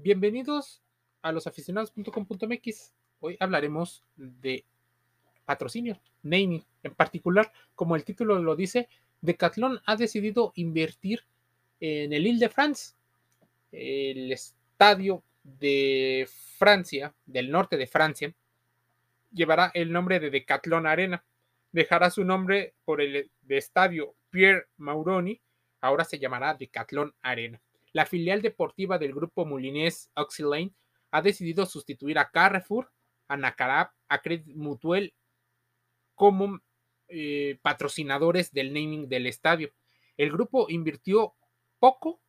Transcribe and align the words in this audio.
Bienvenidos 0.00 0.80
a 1.22 1.32
los 1.32 1.48
aficionados.com.mx. 1.48 2.92
Hoy 3.18 3.36
hablaremos 3.40 4.04
de 4.14 4.64
patrocinio, 5.44 6.00
naming. 6.22 6.64
En 6.84 6.94
particular, 6.94 7.52
como 7.74 7.96
el 7.96 8.04
título 8.04 8.38
lo 8.38 8.54
dice, 8.54 8.88
Decathlon 9.22 9.80
ha 9.86 9.96
decidido 9.96 10.52
invertir 10.54 11.24
en 11.80 12.12
el 12.12 12.28
Ile 12.28 12.38
de 12.38 12.48
France, 12.48 12.94
el 13.72 14.30
estadio 14.30 15.24
de 15.42 16.28
Francia, 16.56 17.12
del 17.26 17.50
norte 17.50 17.76
de 17.76 17.88
Francia, 17.88 18.32
llevará 19.32 19.72
el 19.74 19.90
nombre 19.90 20.20
de 20.20 20.30
Decathlon 20.30 20.86
Arena. 20.86 21.24
Dejará 21.72 22.10
su 22.10 22.22
nombre 22.22 22.74
por 22.84 23.00
el 23.00 23.32
de 23.42 23.56
estadio 23.56 24.14
Pierre 24.30 24.68
Mauroni, 24.76 25.40
ahora 25.80 26.04
se 26.04 26.20
llamará 26.20 26.54
Decathlon 26.54 27.16
Arena. 27.20 27.60
La 27.92 28.06
filial 28.06 28.42
deportiva 28.42 28.98
del 28.98 29.14
grupo 29.14 29.44
Molinés 29.44 30.10
Oxylane 30.14 30.74
ha 31.10 31.22
decidido 31.22 31.66
sustituir 31.66 32.18
a 32.18 32.30
Carrefour, 32.30 32.92
a 33.28 33.36
Nacarab, 33.36 33.90
a 34.08 34.20
Credit 34.20 34.54
Mutuel 34.56 35.14
como 36.14 36.60
eh, 37.08 37.58
patrocinadores 37.62 38.52
del 38.52 38.72
naming 38.72 39.08
del 39.08 39.26
estadio. 39.26 39.72
El 40.16 40.30
grupo 40.30 40.66
invirtió 40.68 41.34
poco, 41.78 42.20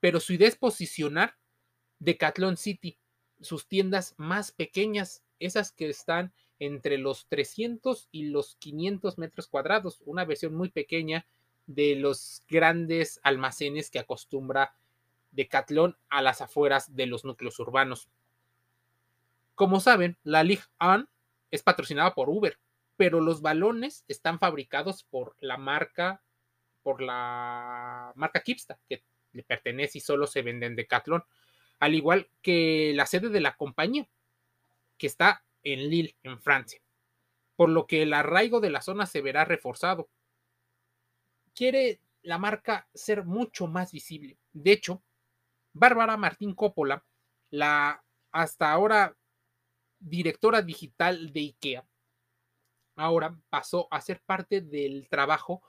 pero 0.00 0.20
su 0.20 0.32
idea 0.32 0.48
es 0.48 0.56
posicionar 0.56 1.36
Decathlon 1.98 2.56
City, 2.56 2.98
sus 3.40 3.66
tiendas 3.66 4.14
más 4.16 4.52
pequeñas, 4.52 5.22
esas 5.38 5.72
que 5.72 5.88
están 5.88 6.32
entre 6.58 6.96
los 6.98 7.26
300 7.28 8.08
y 8.10 8.26
los 8.26 8.56
500 8.56 9.18
metros 9.18 9.48
cuadrados, 9.48 10.00
una 10.06 10.24
versión 10.24 10.54
muy 10.54 10.70
pequeña 10.70 11.26
de 11.66 11.96
los 11.96 12.42
grandes 12.48 13.20
almacenes 13.22 13.90
que 13.90 13.98
acostumbra 13.98 14.74
Decathlon 15.36 15.96
a 16.08 16.22
las 16.22 16.40
afueras 16.40 16.96
de 16.96 17.06
los 17.06 17.24
núcleos 17.24 17.58
urbanos. 17.60 18.08
Como 19.54 19.80
saben, 19.80 20.18
la 20.24 20.42
Ligue 20.42 20.64
1 20.80 21.06
es 21.50 21.62
patrocinada 21.62 22.14
por 22.14 22.28
Uber, 22.28 22.58
pero 22.96 23.20
los 23.20 23.42
balones 23.42 24.04
están 24.08 24.38
fabricados 24.38 25.04
por 25.04 25.36
la 25.38 25.56
marca, 25.56 26.22
por 26.82 27.00
la 27.00 28.12
marca 28.16 28.42
Kipsta, 28.42 28.78
que 28.88 29.04
le 29.32 29.42
pertenece 29.42 29.98
y 29.98 30.00
solo 30.00 30.26
se 30.26 30.42
vende 30.42 30.66
en 30.66 30.76
Decathlon, 30.76 31.24
al 31.78 31.94
igual 31.94 32.30
que 32.42 32.92
la 32.94 33.06
sede 33.06 33.28
de 33.28 33.40
la 33.40 33.56
compañía, 33.56 34.08
que 34.96 35.06
está 35.06 35.44
en 35.62 35.90
Lille, 35.90 36.16
en 36.22 36.40
Francia, 36.40 36.80
por 37.54 37.68
lo 37.68 37.86
que 37.86 38.02
el 38.02 38.14
arraigo 38.14 38.60
de 38.60 38.70
la 38.70 38.80
zona 38.80 39.04
se 39.06 39.20
verá 39.20 39.44
reforzado. 39.44 40.08
Quiere 41.54 42.00
la 42.22 42.38
marca 42.38 42.88
ser 42.94 43.24
mucho 43.24 43.66
más 43.66 43.92
visible. 43.92 44.38
De 44.52 44.72
hecho, 44.72 45.02
Bárbara 45.78 46.16
Martín 46.16 46.54
Coppola, 46.54 47.04
la 47.50 48.02
hasta 48.32 48.72
ahora 48.72 49.14
directora 49.98 50.62
digital 50.62 51.34
de 51.34 51.40
IKEA, 51.40 51.86
ahora 52.96 53.38
pasó 53.50 53.86
a 53.90 54.00
ser 54.00 54.22
parte 54.24 54.62
del 54.62 55.06
trabajo 55.10 55.62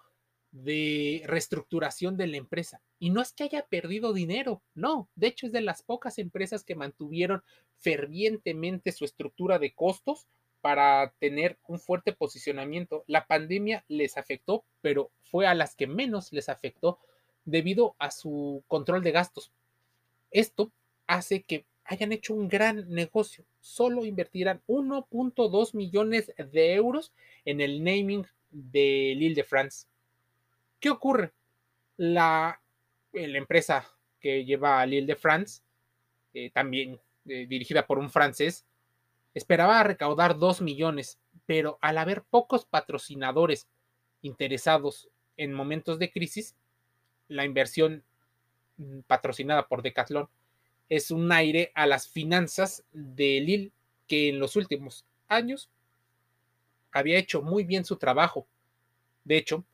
de 0.51 1.23
reestructuración 1.25 2.15
de 2.15 2.27
la 2.27 2.37
empresa. 2.37 2.81
Y 2.99 3.09
no 3.09 3.21
es 3.21 3.33
que 3.33 3.43
haya 3.43 3.65
perdido 3.67 4.13
dinero, 4.13 4.63
no, 4.73 5.09
de 5.15 5.27
hecho 5.27 5.45
es 5.45 5.51
de 5.51 5.59
las 5.59 5.83
pocas 5.83 6.19
empresas 6.19 6.63
que 6.63 6.75
mantuvieron 6.75 7.43
fervientemente 7.77 8.93
su 8.93 9.03
estructura 9.03 9.59
de 9.59 9.75
costos 9.75 10.25
para 10.61 11.13
tener 11.19 11.59
un 11.67 11.79
fuerte 11.79 12.13
posicionamiento. 12.13 13.03
La 13.07 13.27
pandemia 13.27 13.83
les 13.89 14.17
afectó, 14.17 14.63
pero 14.79 15.11
fue 15.21 15.47
a 15.47 15.53
las 15.53 15.75
que 15.75 15.85
menos 15.85 16.31
les 16.31 16.47
afectó 16.47 16.97
debido 17.43 17.97
a 17.99 18.09
su 18.09 18.63
control 18.67 19.03
de 19.03 19.11
gastos. 19.11 19.51
Esto 20.31 20.71
hace 21.07 21.43
que 21.43 21.65
hayan 21.85 22.11
hecho 22.11 22.33
un 22.33 22.47
gran 22.47 22.89
negocio. 22.89 23.45
Solo 23.59 24.05
invertirán 24.05 24.61
1.2 24.67 25.73
millones 25.73 26.31
de 26.51 26.73
euros 26.73 27.13
en 27.45 27.61
el 27.61 27.83
naming 27.83 28.25
de 28.49 29.13
Lille 29.15 29.35
de 29.35 29.43
France. 29.43 29.87
¿Qué 30.79 30.89
ocurre? 30.89 31.31
La, 31.95 32.61
empresa 33.13 33.89
que 34.19 34.45
lleva 34.45 34.79
a 34.79 34.85
Lille 34.85 35.07
de 35.07 35.15
France, 35.15 35.61
eh, 36.33 36.51
también 36.51 36.99
eh, 37.25 37.47
dirigida 37.47 37.87
por 37.87 37.97
un 37.97 38.11
francés, 38.11 38.65
esperaba 39.33 39.81
recaudar 39.83 40.37
2 40.37 40.61
millones, 40.61 41.19
pero 41.45 41.79
al 41.81 41.97
haber 41.97 42.23
pocos 42.23 42.65
patrocinadores 42.65 43.67
interesados 44.21 45.09
en 45.37 45.53
momentos 45.53 45.99
de 45.99 46.11
crisis, 46.11 46.55
la 47.27 47.45
inversión 47.45 48.03
patrocinada 49.07 49.67
por 49.67 49.81
Decathlon, 49.81 50.29
es 50.89 51.11
un 51.11 51.31
aire 51.31 51.71
a 51.75 51.85
las 51.85 52.07
finanzas 52.07 52.83
de 52.91 53.41
Lille, 53.41 53.71
que 54.07 54.29
en 54.29 54.39
los 54.39 54.55
últimos 54.55 55.05
años 55.27 55.69
había 56.91 57.17
hecho 57.17 57.41
muy 57.41 57.63
bien 57.63 57.85
su 57.85 57.97
trabajo. 57.97 58.47
De 59.23 59.37
hecho, 59.37 59.65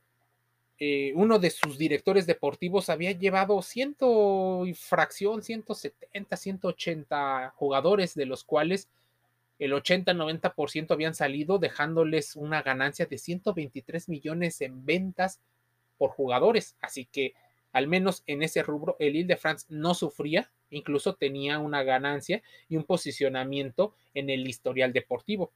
eh, 0.78 1.12
uno 1.14 1.38
de 1.38 1.50
sus 1.50 1.78
directores 1.78 2.26
deportivos 2.26 2.90
había 2.90 3.12
llevado 3.12 3.62
ciento 3.62 4.66
y 4.66 4.74
fracción, 4.74 5.42
170, 5.42 6.36
180 6.36 7.52
jugadores, 7.56 8.14
de 8.14 8.26
los 8.26 8.42
cuales 8.42 8.88
el 9.60 9.72
80-90% 9.72 10.90
habían 10.90 11.14
salido, 11.14 11.58
dejándoles 11.58 12.34
una 12.34 12.62
ganancia 12.62 13.06
de 13.06 13.18
123 13.18 14.08
millones 14.08 14.60
en 14.60 14.84
ventas 14.84 15.40
por 15.96 16.10
jugadores. 16.10 16.76
Así 16.80 17.04
que 17.04 17.34
al 17.74 17.88
menos 17.88 18.22
en 18.28 18.44
ese 18.44 18.62
rubro, 18.62 18.96
el 19.00 19.16
Ile 19.16 19.26
de 19.26 19.36
France 19.36 19.66
no 19.68 19.94
sufría, 19.94 20.52
incluso 20.70 21.16
tenía 21.16 21.58
una 21.58 21.82
ganancia 21.82 22.40
y 22.68 22.76
un 22.76 22.84
posicionamiento 22.84 23.96
en 24.14 24.30
el 24.30 24.48
historial 24.48 24.92
deportivo. 24.92 25.52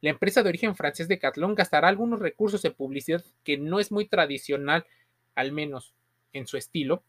La 0.00 0.10
empresa 0.10 0.42
de 0.42 0.48
origen 0.48 0.74
francés 0.74 1.06
de 1.06 1.14
Decathlon 1.14 1.54
gastará 1.54 1.86
algunos 1.86 2.18
recursos 2.18 2.64
en 2.64 2.74
publicidad 2.74 3.24
que 3.44 3.56
no 3.56 3.78
es 3.78 3.92
muy 3.92 4.08
tradicional, 4.08 4.84
al 5.36 5.52
menos 5.52 5.94
en 6.32 6.48
su 6.48 6.56
estilo, 6.56 7.04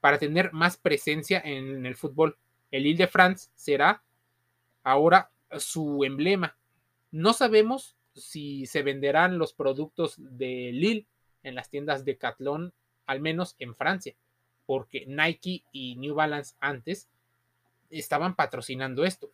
para 0.00 0.18
tener 0.18 0.54
más 0.54 0.78
presencia 0.78 1.42
en 1.44 1.84
el 1.84 1.94
fútbol. 1.94 2.38
El 2.70 2.86
Ile 2.86 3.04
de 3.04 3.08
France 3.08 3.50
será 3.56 4.02
ahora 4.84 5.30
su 5.58 6.02
emblema. 6.02 6.56
No 7.10 7.34
sabemos 7.34 7.94
si 8.14 8.64
se 8.64 8.82
venderán 8.82 9.36
los 9.36 9.52
productos 9.52 10.14
de 10.16 10.70
Lille 10.72 11.06
en 11.42 11.54
las 11.54 11.68
tiendas 11.68 12.06
de 12.06 12.12
Decathlon 12.12 12.72
al 13.08 13.20
menos 13.20 13.56
en 13.58 13.74
Francia, 13.74 14.14
porque 14.66 15.04
Nike 15.06 15.64
y 15.72 15.96
New 15.96 16.14
Balance 16.14 16.54
antes 16.60 17.08
estaban 17.90 18.36
patrocinando 18.36 19.04
esto. 19.04 19.32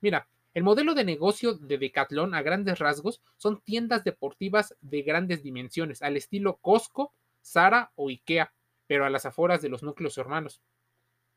Mira, 0.00 0.28
el 0.54 0.62
modelo 0.62 0.94
de 0.94 1.04
negocio 1.04 1.54
de 1.54 1.78
Decathlon 1.78 2.34
a 2.34 2.42
grandes 2.42 2.78
rasgos 2.78 3.20
son 3.38 3.60
tiendas 3.62 4.04
deportivas 4.04 4.76
de 4.82 5.02
grandes 5.02 5.42
dimensiones, 5.42 6.02
al 6.02 6.16
estilo 6.16 6.58
Costco, 6.58 7.12
Zara 7.42 7.90
o 7.96 8.10
IKEA, 8.10 8.52
pero 8.86 9.06
a 9.06 9.10
las 9.10 9.24
afueras 9.24 9.62
de 9.62 9.70
los 9.70 9.82
núcleos 9.82 10.18
hermanos. 10.18 10.60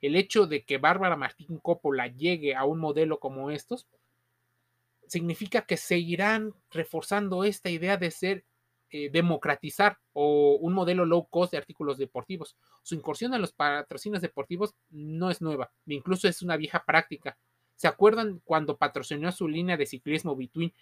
El 0.01 0.15
hecho 0.15 0.45
de 0.45 0.63
que 0.63 0.77
Bárbara 0.77 1.15
Martín 1.15 1.59
Coppola 1.59 2.07
llegue 2.07 2.55
a 2.55 2.65
un 2.65 2.79
modelo 2.79 3.19
como 3.19 3.51
estos 3.51 3.87
significa 5.07 5.61
que 5.61 5.77
seguirán 5.77 6.53
reforzando 6.71 7.43
esta 7.43 7.69
idea 7.69 7.95
de 7.97 8.11
ser 8.11 8.45
eh, 8.91 9.09
democratizar 9.11 9.99
o 10.13 10.57
un 10.59 10.73
modelo 10.73 11.05
low 11.05 11.27
cost 11.27 11.51
de 11.51 11.59
artículos 11.59 11.97
deportivos. 11.97 12.55
Su 12.81 12.95
incursión 12.95 13.33
en 13.33 13.41
los 13.41 13.51
patrocinios 13.51 14.21
deportivos 14.21 14.73
no 14.89 15.29
es 15.29 15.41
nueva, 15.41 15.71
incluso 15.85 16.27
es 16.27 16.41
una 16.41 16.57
vieja 16.57 16.83
práctica. 16.85 17.37
¿Se 17.75 17.87
acuerdan 17.87 18.41
cuando 18.43 18.77
patrocinó 18.77 19.31
su 19.31 19.47
línea 19.47 19.77
de 19.77 19.85
ciclismo 19.85 20.35
Between 20.35 20.73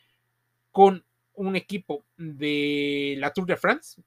con 0.71 1.03
un 1.33 1.55
equipo 1.55 2.05
de 2.15 3.15
la 3.19 3.33
Tour 3.33 3.45
de 3.45 3.57
France? 3.57 4.01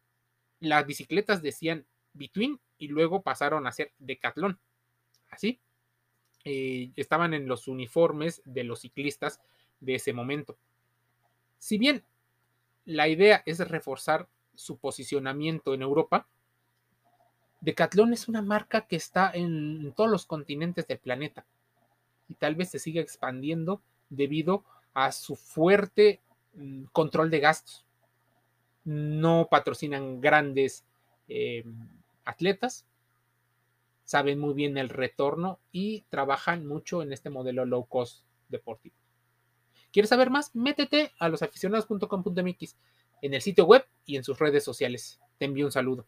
Las 0.61 0.87
bicicletas 0.87 1.43
decían 1.43 1.87
Between 2.15 2.59
y 2.79 2.89
luego 2.89 3.23
pasaron 3.23 3.67
a 3.67 3.73
ser 3.73 3.93
Decathlon. 3.99 4.59
Así. 5.31 5.61
Eh, 6.45 6.91
estaban 6.97 7.35
en 7.35 7.47
los 7.47 7.69
uniformes 7.69 8.41
de 8.47 8.65
los 8.65 8.81
ciclistas 8.81 9.41
de 9.79 9.97
ese 9.97 10.13
momento. 10.13 10.57
Si 11.59 11.77
bien 11.77 12.03
la 12.85 13.09
idea 13.09 13.43
es 13.47 13.59
reforzar 13.59 14.29
su 14.55 14.79
posicionamiento 14.79 15.75
en 15.75 15.83
Europa. 15.83 16.27
Decathlon 17.61 18.13
es 18.13 18.29
una 18.29 18.43
marca 18.43 18.87
que 18.87 18.97
está 18.97 19.31
en 19.33 19.93
todos 19.95 20.11
los 20.11 20.27
continentes 20.27 20.87
del 20.87 20.99
planeta 20.99 21.47
y 22.29 22.35
tal 22.35 22.55
vez 22.55 22.71
se 22.71 22.79
siga 22.79 23.01
expandiendo 23.01 23.83
debido 24.09 24.65
a 24.95 25.13
su 25.13 25.37
fuerte 25.37 26.21
mm, 26.55 26.85
control 26.93 27.31
de 27.31 27.41
gastos. 27.41 27.85
No 28.85 29.49
patrocinan 29.51 30.21
grandes 30.21 30.85
eh, 31.29 31.65
atletas, 32.25 32.87
saben 34.05 34.39
muy 34.39 34.55
bien 34.55 34.79
el 34.79 34.89
retorno 34.89 35.59
y 35.71 36.03
trabajan 36.09 36.67
mucho 36.67 37.03
en 37.03 37.13
este 37.13 37.31
modelo 37.31 37.65
low 37.65 37.85
cost 37.87 38.25
deportivo. 38.49 38.97
¿Quieres 39.93 40.09
saber 40.09 40.31
más? 40.31 40.55
Métete 40.55 41.13
a 41.19 41.29
losaficionados.com.mx 41.29 42.77
en 43.23 43.35
el 43.35 43.43
sitio 43.43 43.67
web 43.67 43.85
y 44.05 44.17
en 44.17 44.25
sus 44.25 44.39
redes 44.39 44.65
sociales. 44.65 45.21
Te 45.39 45.47
envío 45.47 45.67
un 45.67 45.73
saludo. 45.73 46.07